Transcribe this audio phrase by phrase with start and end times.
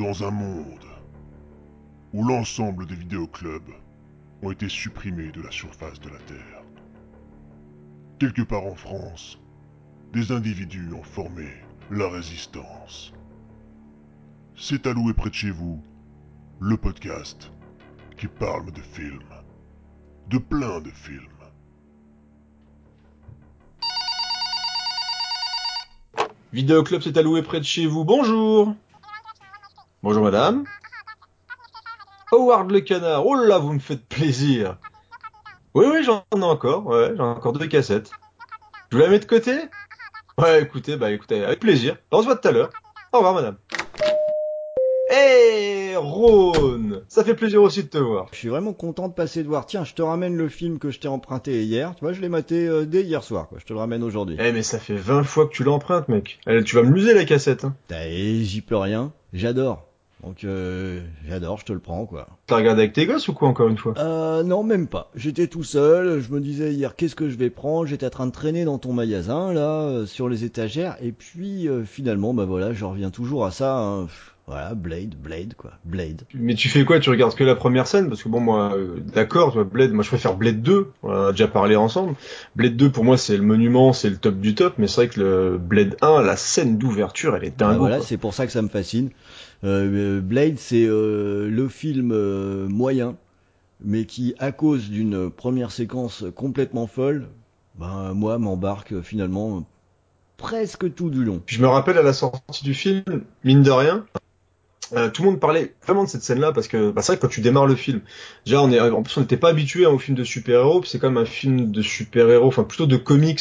[0.00, 0.86] Dans un monde
[2.14, 3.74] où l'ensemble des vidéoclubs
[4.40, 6.62] ont été supprimés de la surface de la Terre,
[8.18, 9.38] quelque part en France,
[10.14, 11.48] des individus ont formé
[11.90, 13.12] la résistance.
[14.56, 15.82] C'est à louer près de chez vous,
[16.60, 17.52] le podcast
[18.16, 19.20] qui parle de films,
[20.30, 21.28] de plein de films.
[26.54, 28.06] Vidéoclub s'est alloué près de chez vous.
[28.06, 28.74] Bonjour.
[30.02, 30.64] Bonjour madame.
[32.32, 33.26] Howard le canard.
[33.26, 34.78] Oh là, vous me faites plaisir.
[35.74, 36.86] Oui, oui, j'en ai encore.
[36.86, 38.10] Ouais, j'en ai encore deux cassettes.
[38.90, 39.52] Je vous la mets de côté?
[40.38, 41.96] Ouais, écoutez, bah écoutez, avec plaisir.
[42.12, 42.70] On se voit tout à l'heure.
[43.12, 43.56] Au revoir madame.
[45.10, 48.28] Hey, Rhône Ça fait plaisir aussi de te voir.
[48.32, 49.66] Je suis vraiment content de passer de voir.
[49.66, 51.94] Tiens, je te ramène le film que je t'ai emprunté hier.
[51.96, 53.48] Tu vois, je l'ai maté euh, dès hier soir.
[53.48, 53.58] Quoi.
[53.58, 54.36] Je te le ramène aujourd'hui.
[54.40, 56.38] Eh mais ça fait 20 fois que tu l'empruntes, mec.
[56.46, 57.64] Allez, tu vas me l'user la cassette.
[57.64, 57.74] Hein.
[57.90, 59.12] Eh, J'y peux rien.
[59.32, 59.89] J'adore.
[60.22, 62.28] Donc euh, j'adore, je te le prends quoi.
[62.46, 63.94] T'as regardé avec tes gosses ou quoi encore une fois?
[63.98, 65.10] Euh non même pas.
[65.14, 68.26] J'étais tout seul, je me disais hier qu'est-ce que je vais prendre, j'étais en train
[68.26, 72.44] de traîner dans ton magasin là euh, sur les étagères et puis euh, finalement bah
[72.44, 74.08] voilà, je reviens toujours à ça hein.
[74.50, 76.22] Voilà, Blade, Blade quoi, Blade.
[76.34, 76.98] Mais tu fais quoi?
[76.98, 78.08] Tu regardes que la première scène?
[78.08, 81.30] Parce que bon, moi, euh, d'accord, Blade, moi je préfère Blade 2, on en a
[81.30, 82.14] déjà parlé ensemble.
[82.56, 85.08] Blade 2, pour moi, c'est le monument, c'est le top du top, mais c'est vrai
[85.08, 87.78] que le Blade 1, la scène d'ouverture, elle est Bah dingue.
[87.78, 89.10] voilà, c'est pour ça que ça me fascine.
[89.62, 93.14] Euh, Blade, c'est euh, le film euh, moyen,
[93.84, 97.28] mais qui, à cause d'une première séquence complètement folle,
[97.78, 99.64] ben moi m'embarque euh, finalement
[100.36, 101.42] presque tout du long.
[101.46, 103.02] Je me rappelle à la sortie du film,
[103.44, 104.06] mine de rien,
[104.94, 107.22] euh, tout le monde parlait vraiment de cette scène-là parce que bah, c'est vrai que
[107.22, 108.00] quand tu démarres le film,
[108.44, 110.98] déjà on est en plus on n'était pas habitué hein, au film de super-héros, c'est
[110.98, 113.40] quand même un film de super-héros, enfin plutôt de comics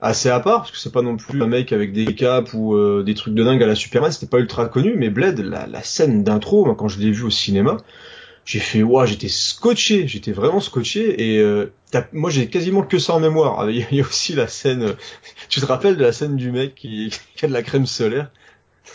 [0.00, 2.74] assez à part parce que c'est pas non plus un mec avec des capes ou
[2.76, 5.66] euh, des trucs de dingue à la Superman, c'était pas ultra connu, mais Blade, la,
[5.66, 7.78] la scène d'intro, quand je l'ai vu au cinéma,
[8.44, 11.72] j'ai fait ouah, j'étais scotché, j'étais vraiment scotché et euh,
[12.12, 13.68] moi j'ai quasiment que ça en mémoire.
[13.70, 14.92] Il y a- aussi la scène, euh,
[15.48, 18.30] tu te rappelles de la scène du mec qui, qui a de la crème solaire?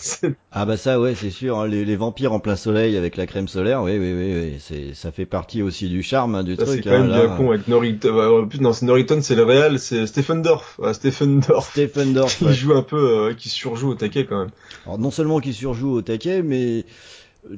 [0.52, 3.26] Ah bah ça ouais c'est sûr, hein, les, les vampires en plein soleil avec la
[3.26, 6.56] crème solaire, oui oui oui, oui c'est ça fait partie aussi du charme hein, du
[6.56, 6.84] Ça, c'est truc.
[6.84, 7.26] quand hein, même là.
[7.28, 8.42] bien con avec Norrington.
[8.44, 10.78] en plus, non, c'est Norrington, c'est le réel, c'est Stephen Dorff.
[10.80, 11.72] Ouais, Stephen Dorff.
[11.72, 12.38] Stephen Dorff.
[12.38, 12.54] Qui ouais.
[12.54, 14.52] joue un peu, euh, qui surjoue au taquet quand même.
[14.86, 16.84] Alors non seulement qu'il surjoue au taquet, mais euh,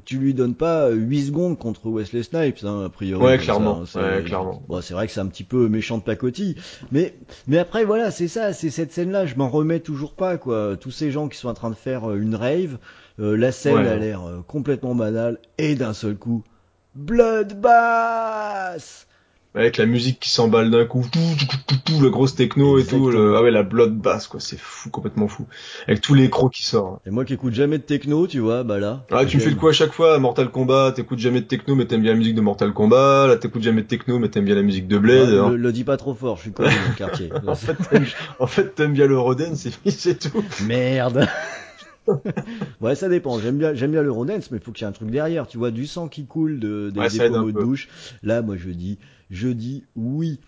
[0.06, 3.23] tu lui donnes pas 8 secondes contre Wesley Snipes, hein, a priori.
[3.23, 3.85] Ouais, clairement.
[3.85, 4.63] ça, Ouais, c'est- clairement.
[4.68, 6.56] Bon, c'est vrai que c'est un petit peu méchant de pacotille,
[6.91, 7.16] mais
[7.47, 10.75] mais après voilà, c'est ça, c'est cette scène-là, je m'en remets toujours pas quoi.
[10.79, 12.78] Tous ces gens qui sont en train de faire euh, une rave,
[13.19, 13.88] euh, la scène Ouais.
[13.88, 16.44] a l'air euh, complètement banale et d'un seul coup,
[16.96, 19.07] Bloodbath.
[19.56, 22.78] Avec la musique qui s'emballe d'un coup, tout, tout, tout, tout, tout, la grosse techno
[22.78, 23.38] et tout, le...
[23.38, 25.46] ah ouais, la bloodbath, quoi, c'est fou, complètement fou.
[25.88, 27.00] Avec tous les crocs qui sortent.
[27.08, 29.06] Et moi qui écoute jamais de techno, tu vois, bah là.
[29.12, 31.76] Ah, tu me fais le coup à chaque fois, Mortal Kombat, t'écoutes jamais de techno,
[31.76, 34.46] mais t'aimes bien la musique de Mortal Kombat, là, t'écoutes jamais de techno, mais t'aimes
[34.46, 35.30] bien la musique de Blade.
[35.30, 35.50] Ouais, hein.
[35.52, 37.30] le, le dis pas trop fort, je suis connu dans le quartier.
[37.48, 38.06] En fait, t'aimes-
[38.40, 40.44] en fait, t'aimes bien le Roden, c'est c'est tout.
[40.68, 41.28] Merde.
[42.82, 43.40] ouais, ça dépend.
[43.40, 44.04] J'aime bien, j'aime bien
[44.52, 45.48] mais il faut qu'il y ait un truc derrière.
[45.48, 47.90] Tu vois, du sang qui coule de, des, Ouais, des pommeaux de douche.
[48.24, 48.98] Là, moi, je dis,
[49.30, 50.40] je dis oui.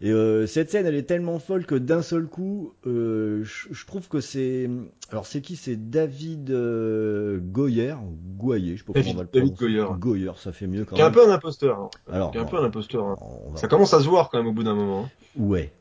[0.00, 3.84] Et euh, cette scène, elle est tellement folle que d'un seul coup, euh, je, je
[3.84, 4.70] trouve que c'est.
[5.10, 5.56] Alors, c'est qui?
[5.56, 9.54] C'est David euh, Goyer, ou Goyer, je sais pas David- comment on va le David
[9.56, 9.76] prononcer.
[9.76, 9.98] Goyer.
[9.98, 11.14] Goyer, ça fait mieux quand Qui est un même.
[11.14, 11.80] peu un imposteur.
[11.80, 11.90] hein.
[12.12, 13.06] Alors, Qui est un peu un imposteur.
[13.06, 13.16] hein.
[13.50, 15.06] va- Ça commence à se voir quand même au bout d'un moment.
[15.06, 15.10] hein.
[15.36, 15.72] Ouais.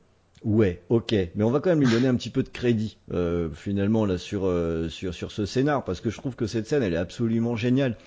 [0.44, 3.50] Ouais, ok, mais on va quand même lui donner un petit peu de crédit euh,
[3.53, 6.84] finalement là sur euh, sur sur ce scénar parce que je trouve que cette scène
[6.84, 7.98] elle est absolument géniale.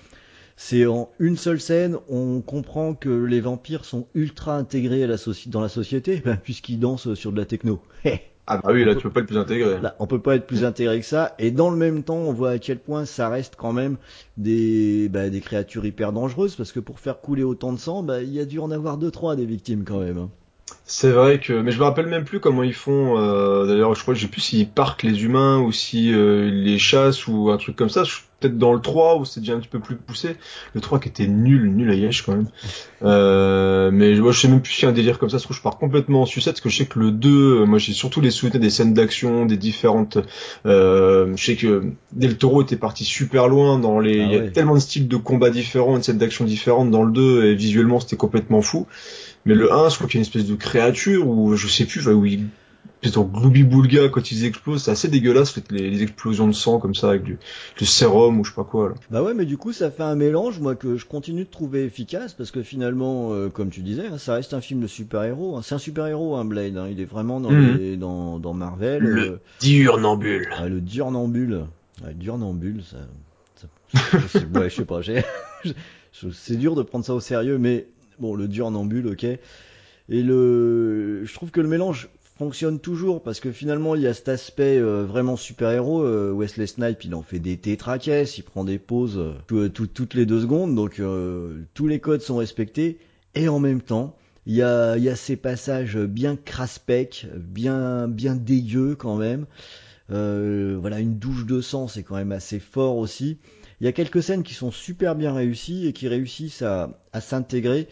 [0.57, 5.17] C'est en une seule scène, on comprend que les vampires sont ultra intégrés à la
[5.47, 7.81] dans la société puisqu'ils dansent sur de la techno.
[8.47, 9.79] Ah bah oui, là tu peux pas être plus intégré.
[9.81, 11.35] Là, on peut pas être plus intégré que ça.
[11.39, 13.97] Et dans le même temps, on voit à quel point ça reste quand même
[14.37, 18.21] des, bah, des créatures hyper dangereuses parce que pour faire couler autant de sang, bah,
[18.23, 20.17] il y a dû en avoir deux trois des victimes quand même.
[20.17, 20.31] hein.
[20.85, 23.17] C'est vrai que, mais je me rappelle même plus comment ils font.
[23.17, 26.63] euh, D'ailleurs, je crois, je sais plus s'ils parquent les humains ou si euh, ils
[26.63, 28.03] les chassent ou un truc comme ça.
[28.03, 30.35] Je- Peut-être dans le 3 où c'est déjà un petit peu plus poussé.
[30.73, 32.47] Le 3 qui était nul, nul à Yesh quand même.
[33.03, 35.37] Euh, mais moi, je sais même plus si y a un délire comme ça.
[35.39, 37.61] Je trouve que je pars complètement en sucette parce que je sais que le 2,
[37.61, 40.19] euh, moi j'ai surtout les souvenirs des scènes d'action, des différentes.
[40.67, 44.19] Euh, je sais que Del Toro était parti super loin dans les.
[44.21, 44.51] Ah Il y a ouais.
[44.51, 47.99] tellement de styles de combat différents, de scènes d'action différentes dans le 2 et visuellement
[47.99, 48.85] c'était complètement fou.
[49.45, 51.85] Mais le 1, je crois qu'il y a une espèce de créature ou je sais
[51.85, 52.45] plus, où il
[53.01, 56.77] peut-être en gloubi-boulga quand ils explosent, c'est assez dégueulasse, fait, les, les explosions de sang
[56.77, 57.39] comme ça avec du,
[57.75, 58.89] du sérum ou je sais pas quoi.
[58.89, 58.95] Là.
[59.09, 61.83] Bah ouais, mais du coup, ça fait un mélange, moi, que je continue de trouver
[61.83, 65.57] efficace, parce que finalement, euh, comme tu disais, hein, ça reste un film de super-héros.
[65.57, 65.61] hein.
[65.63, 66.77] C'est un super-héros, hein, Blade.
[66.77, 66.87] hein.
[66.91, 67.75] Il est vraiment dans, Mhm.
[67.77, 69.01] les- dans, dans Marvel.
[69.01, 70.47] Le euh, Diurnambule.
[70.59, 71.65] ah, le Diurnambule.
[72.05, 72.97] Ouais, Diurnambule, ça...
[74.53, 74.99] ouais, je sais pas.
[76.33, 77.87] C'est dur de prendre ça au sérieux, mais
[78.19, 79.23] bon, le dur en ambule, ok.
[79.23, 84.15] Et le, je trouve que le mélange fonctionne toujours parce que finalement il y a
[84.15, 86.01] cet aspect euh, vraiment super-héros.
[86.01, 89.19] Euh, Wesley Snipe, il en fait des tétraquesses, il prend des pauses
[89.51, 91.01] euh, toutes les deux secondes, donc
[91.73, 92.97] tous les codes sont respectés.
[93.35, 94.17] Et en même temps,
[94.47, 99.45] il y a, y a ces passages bien craspec, bien bien dégueux quand même.
[100.09, 103.37] voilà, une douche de sang, c'est quand même assez fort aussi.
[103.81, 107.87] Il y a quelques scènes qui sont super bien réussies et qui réussissent à, s'intégrer.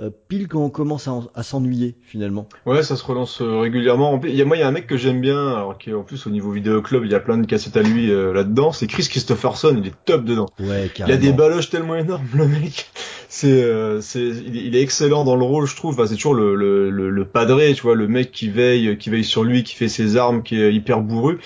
[0.00, 2.48] Euh, pile quand on commence à, s'ennuyer finalement.
[2.66, 4.20] Ouais, ça se relance euh, régulièrement.
[4.24, 6.02] Il y a, moi, il y a un mec que j'aime bien, alors qui en
[6.02, 8.72] plus au niveau vidéo club, il y a plein de cassettes à lui euh, là-dedans.
[8.72, 10.48] C'est Chris Christopherson, il est top dedans.
[10.58, 11.16] Ouais, carrément.
[11.16, 12.90] Il a des baloches tellement énormes, le mec.
[13.28, 13.64] C'est,
[14.00, 16.04] c'est, il, est excellent dans le rôle, je trouve.
[16.06, 19.42] c'est toujours le, le, le, padré, tu vois, le mec qui veille, qui veille sur
[19.42, 21.38] lui, qui fait ses armes, qui est hyper bourru.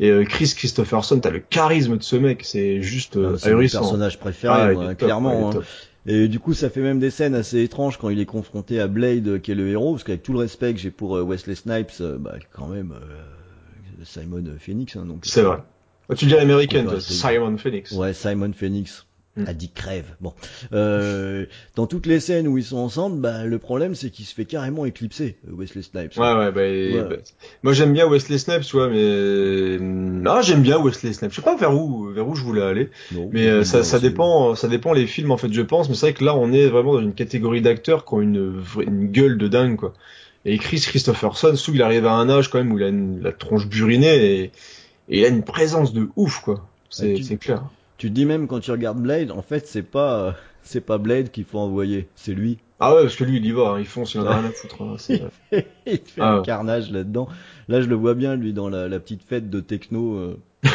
[0.00, 4.18] Et Chris Christopherson, t'as le charisme de ce mec, c'est juste ah, c'est mon personnage
[4.18, 5.50] préféré, ah, clairement.
[5.50, 5.60] Hein.
[6.06, 8.86] Et du coup, ça fait même des scènes assez étranges quand il est confronté à
[8.86, 11.54] Blade, qui est le héros, parce qu'avec tout le respect que j'ai pour euh, Wesley
[11.54, 14.96] Snipes, euh, bah, quand même, euh, Simon Phoenix.
[14.96, 15.24] Hein, donc.
[15.24, 15.58] C'est vrai.
[16.16, 17.92] tu dis American, Simon Phoenix.
[17.92, 19.05] Ouais, Simon Phoenix.
[19.36, 19.44] Mm.
[19.46, 20.16] a dit crève.
[20.22, 20.32] Bon,
[20.72, 21.44] euh,
[21.74, 24.46] dans toutes les scènes où ils sont ensemble, bah, le problème c'est qu'il se fait
[24.46, 26.16] carrément éclipser Wesley Snipes.
[26.16, 27.16] Ouais ouais, bah, bah
[27.62, 29.78] moi j'aime bien Wesley Snipes, tu vois, mais
[30.26, 31.32] ah j'aime bien Wesley Snipes.
[31.32, 32.90] Je sais pas vers où vers où je voulais aller,
[33.30, 36.06] mais euh, ça ça dépend ça dépend les films en fait je pense, mais c'est
[36.06, 39.36] vrai que là on est vraiment dans une catégorie d'acteurs qui ont une une gueule
[39.36, 39.92] de dingue quoi.
[40.46, 43.20] Et Chris Christopherson, sous il arrive à un âge quand même où il a une,
[43.20, 44.42] la tronche burinée et,
[45.10, 46.66] et il a une présence de ouf quoi.
[46.88, 47.64] C'est c'est clair.
[47.98, 51.30] Tu te dis même quand tu regardes Blade, en fait, c'est pas, c'est pas Blade
[51.30, 52.58] qu'il faut envoyer, c'est lui.
[52.78, 54.48] Ah ouais, parce que lui, il y va, hein, il fonce, il en a rien
[54.48, 54.82] à foutre.
[54.82, 54.96] Hein,
[55.86, 57.26] il fait ah un carnage là-dedans.
[57.68, 60.36] Là, je le vois bien, lui, dans la, la petite fête de techno euh,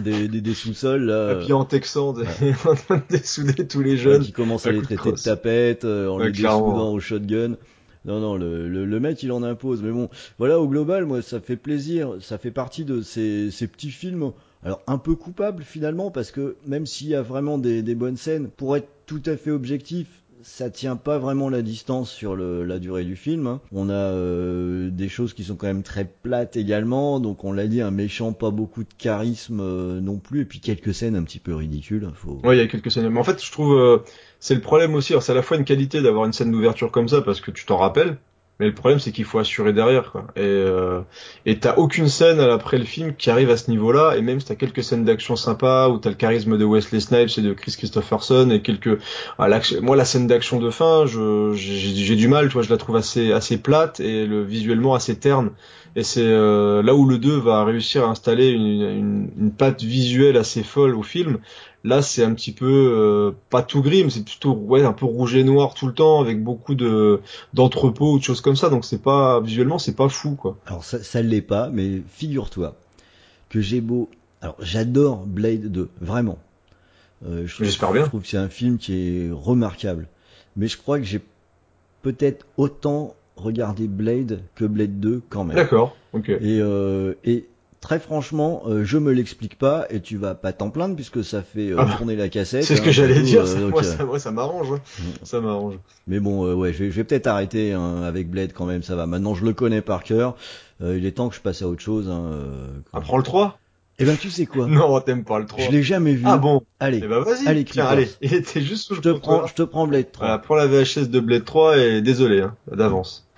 [0.00, 1.02] des, des, des sous-sols.
[1.02, 2.14] Là, Et puis en texan,
[2.64, 4.22] en train de dessouder tous les jeunes.
[4.22, 7.56] qui commence à les traiter de, tapettes, euh, en les dessoudant au shotgun.
[8.04, 9.82] Non, non, le, le, le, mec, il en impose.
[9.82, 10.08] Mais bon,
[10.38, 12.14] voilà, au global, moi, ça fait plaisir.
[12.20, 14.30] Ça fait partie de ces, ces petits films
[14.64, 18.48] alors un peu coupable finalement parce que même s'il y a vraiment des, bonnes scènes,
[18.48, 20.06] pour être tout à fait objectif,
[20.42, 23.46] ça tient pas vraiment la distance sur la durée du film.
[23.46, 23.60] Hein.
[23.72, 27.66] On a euh, des choses qui sont quand même très plates également, donc on l'a
[27.66, 31.24] dit, un méchant pas beaucoup de charisme euh, non plus, et puis quelques scènes un
[31.24, 32.04] petit peu ridicules.
[32.04, 32.40] Hein, faut...
[32.44, 33.08] Ouais, il y a quelques scènes.
[33.08, 33.98] Mais en fait, je trouve euh,
[34.38, 35.14] c'est le problème aussi.
[35.20, 37.66] c'est à la fois une qualité d'avoir une scène d'ouverture comme ça parce que tu
[37.66, 38.16] t'en rappelles,
[38.60, 40.26] mais le problème, c'est qu'il faut assurer derrière, quoi.
[40.34, 41.00] Et euh,
[41.46, 44.16] et t'as aucune scène après le film qui arrive à ce niveau-là.
[44.16, 47.38] Et même si t'as quelques scènes d'action sympas où t'as le charisme de Wesley Snipes
[47.38, 48.98] et de Chris Christopherson et quelques,
[49.38, 49.48] ah,
[49.80, 53.32] moi la scène d'action de fin, j'ai du mal, tu vois, je la trouve assez
[53.32, 55.50] assez plate et le visuellement assez terne.
[55.94, 59.82] Et c'est euh, là où le 2 va réussir à installer une, une, une patte
[59.82, 61.38] visuelle assez folle au film.
[61.84, 65.06] Là, c'est un petit peu euh, pas tout gris, mais c'est plutôt ouais un peu
[65.06, 67.20] rouge et noir tout le temps, avec beaucoup de
[67.54, 68.68] d'entrepôts ou de choses comme ça.
[68.68, 70.58] Donc c'est pas visuellement, c'est pas fou quoi.
[70.66, 72.74] Alors ça, ça l'est pas, mais figure-toi
[73.48, 74.10] que j'ai beau.
[74.40, 76.38] Alors j'adore Blade 2, vraiment.
[77.26, 78.04] Euh, J'espère bien.
[78.04, 80.08] Je trouve que c'est un film qui est remarquable,
[80.56, 81.20] mais je crois que j'ai
[82.02, 85.56] peut-être autant regardé Blade que Blade 2 quand même.
[85.56, 85.96] D'accord.
[86.12, 86.28] Ok.
[86.28, 87.46] Et euh, et
[87.80, 91.42] Très franchement, euh, je me l'explique pas et tu vas pas t'en plaindre puisque ça
[91.42, 92.64] fait euh, ah bah, tourner la cassette.
[92.64, 93.44] C'est ce que hein, j'allais dire.
[93.46, 94.72] Euh, moi, ça, moi, ça m'arrange.
[94.72, 94.80] Hein.
[94.98, 95.02] Mm.
[95.22, 95.78] Ça m'arrange.
[96.08, 98.82] Mais bon, ouais, je vais, je vais peut-être arrêter hein, avec Blade quand même.
[98.82, 99.06] Ça va.
[99.06, 100.36] Maintenant, je le connais par cœur.
[100.80, 102.08] il est temps que je passe à autre chose.
[102.08, 102.30] Hein,
[102.92, 103.58] Apprends le 3
[104.00, 105.64] eh ben tu sais quoi Non, t'aimes pas le 3.
[105.64, 106.22] Je l'ai jamais vu.
[106.24, 107.00] Ah bon Allez.
[107.02, 107.48] Eh ben vas-y.
[107.48, 108.08] Allez, Tiens, allez.
[108.22, 110.26] Il était juste sous je te prends, je te prends Blade 3.
[110.26, 113.28] Voilà, prends la VHS de Blade 3 et désolé hein, d'avance.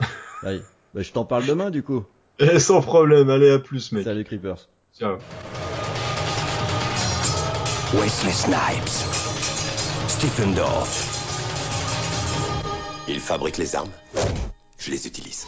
[0.43, 0.61] Allez.
[0.95, 2.05] Ben, je t'en parle demain du coup.
[2.55, 3.29] Eh, sans problème.
[3.29, 4.05] Allez à plus mec.
[4.05, 4.69] Salut Creepers.
[4.99, 5.19] Ciao.
[7.93, 8.89] Wesley Snipes.
[10.09, 11.19] Stephen Dorff.
[13.09, 13.91] Il fabrique les armes.
[14.79, 15.47] Je les utilise.